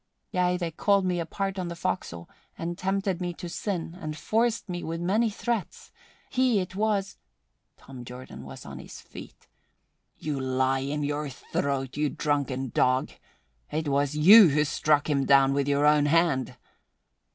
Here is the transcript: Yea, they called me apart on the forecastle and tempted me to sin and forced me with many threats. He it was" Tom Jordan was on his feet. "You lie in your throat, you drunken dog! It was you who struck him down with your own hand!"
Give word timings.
Yea, 0.31 0.57
they 0.57 0.71
called 0.71 1.05
me 1.05 1.19
apart 1.19 1.59
on 1.59 1.67
the 1.67 1.75
forecastle 1.75 2.27
and 2.57 2.75
tempted 2.75 3.21
me 3.21 3.35
to 3.35 3.47
sin 3.47 3.95
and 4.01 4.17
forced 4.17 4.67
me 4.67 4.81
with 4.81 4.99
many 4.99 5.29
threats. 5.29 5.91
He 6.27 6.59
it 6.59 6.75
was" 6.75 7.17
Tom 7.77 8.03
Jordan 8.03 8.43
was 8.43 8.65
on 8.65 8.79
his 8.79 8.99
feet. 8.99 9.45
"You 10.17 10.39
lie 10.39 10.79
in 10.79 11.03
your 11.03 11.29
throat, 11.29 11.97
you 11.97 12.09
drunken 12.09 12.69
dog! 12.69 13.11
It 13.69 13.87
was 13.87 14.15
you 14.15 14.47
who 14.49 14.65
struck 14.65 15.07
him 15.07 15.23
down 15.23 15.53
with 15.53 15.67
your 15.67 15.85
own 15.85 16.07
hand!" 16.07 16.57